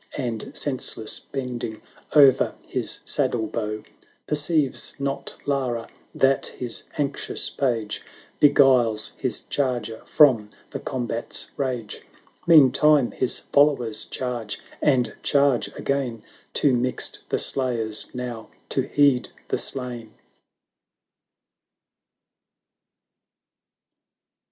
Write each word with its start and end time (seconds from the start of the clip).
And 0.17 0.49
senseless 0.55 1.19
bending 1.19 1.79
o'er 2.15 2.55
his 2.65 3.01
saddle 3.05 3.45
bow. 3.45 3.83
Perceives 4.25 4.95
not 4.97 5.35
Lara 5.45 5.89
that 6.15 6.47
his 6.47 6.85
anxious 6.97 7.51
page 7.51 8.01
Beguiles 8.39 9.11
his 9.15 9.41
charger 9.41 10.01
from 10.07 10.49
the 10.71 10.79
combat's 10.79 11.51
rage: 11.55 12.01
Meantime 12.47 13.11
his 13.11 13.41
followers 13.53 14.05
charge, 14.05 14.59
and 14.81 15.13
charge 15.21 15.67
again; 15.77 16.23
Too 16.55 16.73
mixed 16.75 17.19
the 17.29 17.37
slayers 17.37 18.07
now 18.11 18.49
to 18.69 18.81
heed 18.81 19.29
the 19.49 19.59
slain 19.59 20.15